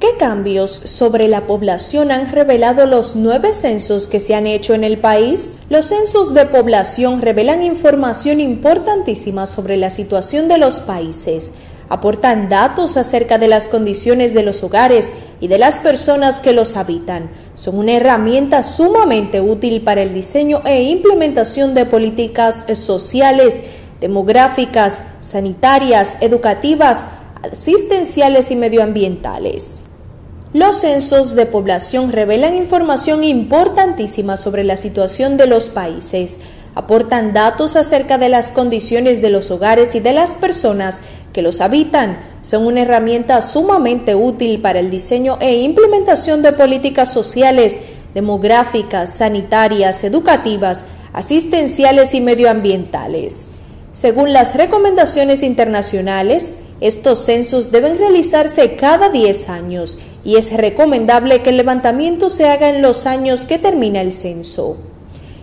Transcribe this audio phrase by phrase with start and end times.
[0.00, 4.82] ¿Qué cambios sobre la población han revelado los nueve censos que se han hecho en
[4.82, 5.56] el país?
[5.68, 11.52] Los censos de población revelan información importantísima sobre la situación de los países,
[11.90, 16.78] aportan datos acerca de las condiciones de los hogares y de las personas que los
[16.78, 17.30] habitan.
[17.54, 23.60] Son una herramienta sumamente útil para el diseño e implementación de políticas sociales,
[24.00, 27.00] demográficas, sanitarias, educativas,
[27.42, 29.76] asistenciales y medioambientales.
[30.52, 36.38] Los censos de población revelan información importantísima sobre la situación de los países,
[36.74, 40.96] aportan datos acerca de las condiciones de los hogares y de las personas
[41.32, 47.12] que los habitan, son una herramienta sumamente útil para el diseño e implementación de políticas
[47.12, 47.78] sociales,
[48.12, 50.80] demográficas, sanitarias, educativas,
[51.12, 53.44] asistenciales y medioambientales.
[53.92, 61.50] Según las recomendaciones internacionales, estos censos deben realizarse cada 10 años y es recomendable que
[61.50, 64.76] el levantamiento se haga en los años que termina el censo.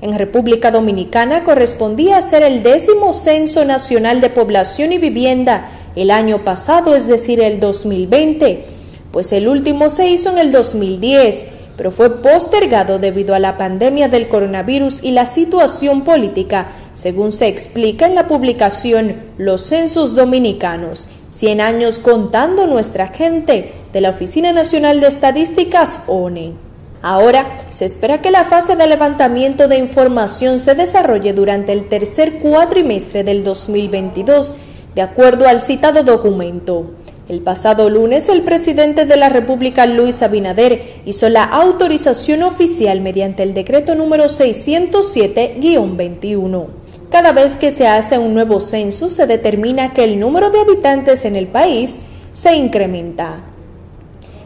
[0.00, 6.42] En República Dominicana correspondía hacer el décimo Censo Nacional de Población y Vivienda el año
[6.44, 8.64] pasado, es decir, el 2020,
[9.12, 11.44] pues el último se hizo en el 2010,
[11.76, 17.48] pero fue postergado debido a la pandemia del coronavirus y la situación política, según se
[17.48, 21.08] explica en la publicación Los Censos Dominicanos,
[21.40, 26.52] 100 años contando nuestra gente de la Oficina Nacional de Estadísticas ONE.
[27.00, 32.40] Ahora se espera que la fase de levantamiento de información se desarrolle durante el tercer
[32.40, 34.54] cuatrimestre del 2022,
[34.94, 36.90] de acuerdo al citado documento.
[37.26, 43.44] El pasado lunes, el presidente de la República, Luis Abinader, hizo la autorización oficial mediante
[43.44, 46.79] el decreto número 607-21.
[47.10, 51.24] Cada vez que se hace un nuevo censo se determina que el número de habitantes
[51.24, 51.98] en el país
[52.32, 53.40] se incrementa.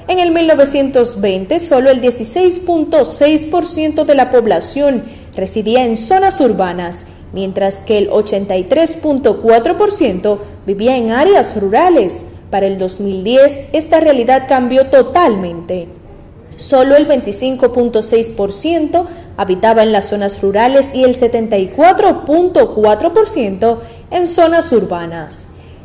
[0.08, 5.04] En el 1920, solo el 16.6% de la población
[5.34, 12.26] residía en zonas urbanas, mientras que el 83.4% vivía en áreas rurales.
[12.50, 15.97] Para el 2010, esta realidad cambió totalmente.
[16.58, 23.78] Solo el 25.6% habitaba en las zonas rurales y el 74.4%
[24.10, 25.44] en zonas urbanas.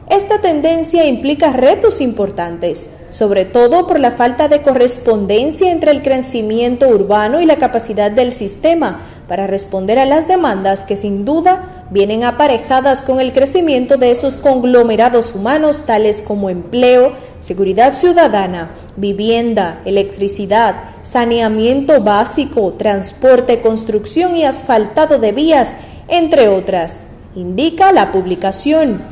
[0.09, 6.89] Esta tendencia implica retos importantes, sobre todo por la falta de correspondencia entre el crecimiento
[6.89, 12.23] urbano y la capacidad del sistema para responder a las demandas que sin duda vienen
[12.23, 20.75] aparejadas con el crecimiento de esos conglomerados humanos tales como empleo, seguridad ciudadana, vivienda, electricidad,
[21.03, 25.73] saneamiento básico, transporte, construcción y asfaltado de vías,
[26.07, 27.01] entre otras,
[27.35, 29.03] indica la publicación.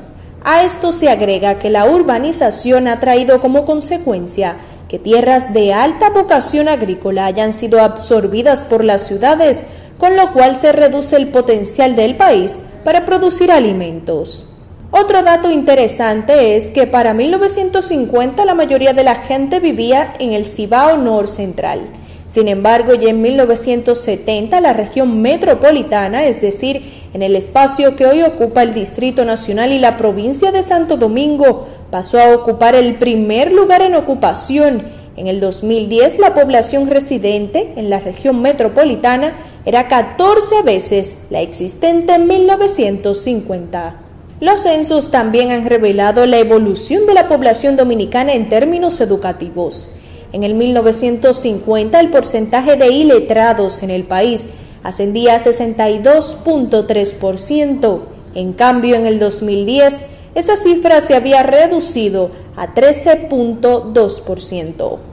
[0.46, 4.56] A esto se agrega que la urbanización ha traído como consecuencia
[4.88, 9.66] que tierras de alta vocación agrícola hayan sido absorbidas por las ciudades,
[9.98, 14.51] con lo cual se reduce el potencial del país para producir alimentos.
[14.94, 20.46] Otro dato interesante es que para 1950 la mayoría de la gente vivía en el
[20.46, 21.84] Cibao Nor Central.
[22.28, 28.22] Sin embargo, ya en 1970 la región metropolitana, es decir, en el espacio que hoy
[28.24, 33.54] ocupa el Distrito Nacional y la provincia de Santo Domingo pasó a ocupar el primer
[33.54, 34.84] lugar en ocupación.
[35.16, 42.14] En el 2010 la población residente en la región metropolitana era 14 veces la existente
[42.14, 44.01] en 1950.
[44.42, 49.90] Los censos también han revelado la evolución de la población dominicana en términos educativos.
[50.34, 54.44] En el 1950 el porcentaje de iletrados en el país
[54.82, 58.00] ascendía a 62.3%.
[58.34, 59.98] En cambio, en el 2010
[60.34, 65.11] esa cifra se había reducido a 13.2%.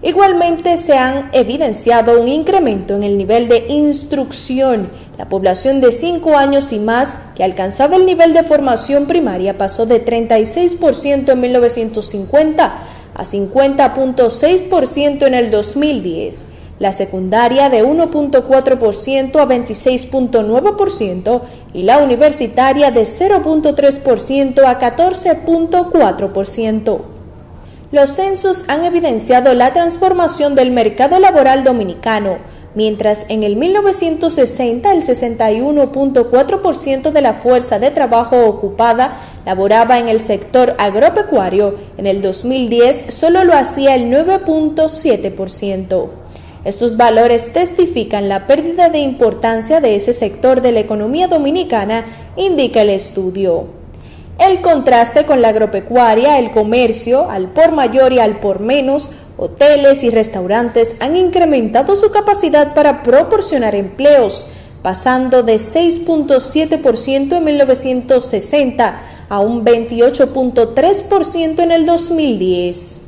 [0.00, 4.90] Igualmente se han evidenciado un incremento en el nivel de instrucción.
[5.18, 9.86] La población de 5 años y más que alcanzaba el nivel de formación primaria pasó
[9.86, 12.78] de 36% en 1950
[13.12, 16.44] a 50.6% en el 2010.
[16.78, 21.40] La secundaria de 1.4% a 26.9%
[21.74, 27.17] y la universitaria de 0.3% a 14.4%.
[27.90, 32.36] Los censos han evidenciado la transformación del mercado laboral dominicano,
[32.74, 40.22] mientras en el 1960 el 61.4% de la fuerza de trabajo ocupada laboraba en el
[40.22, 46.08] sector agropecuario, en el 2010 solo lo hacía el 9.7%.
[46.64, 52.04] Estos valores testifican la pérdida de importancia de ese sector de la economía dominicana,
[52.36, 53.77] indica el estudio.
[54.38, 60.04] El contraste con la agropecuaria, el comercio, al por mayor y al por menos, hoteles
[60.04, 64.46] y restaurantes han incrementado su capacidad para proporcionar empleos,
[64.80, 73.00] pasando de 6.7% en 1960 a un 28.3% en el 2010.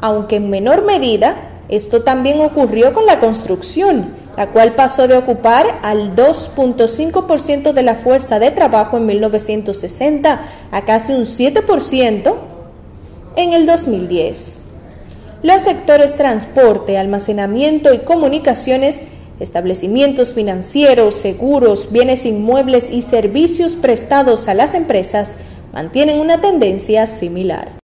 [0.00, 1.36] Aunque en menor medida,
[1.68, 7.96] esto también ocurrió con la construcción, la cual pasó de ocupar al 2.5% de la
[7.96, 10.40] fuerza de trabajo en 1960
[10.70, 12.36] a casi un 7%
[13.34, 14.58] en el 2010.
[15.42, 19.00] Los sectores transporte, almacenamiento y comunicaciones,
[19.40, 25.34] establecimientos financieros, seguros, bienes inmuebles y servicios prestados a las empresas
[25.72, 27.77] mantienen una tendencia similar.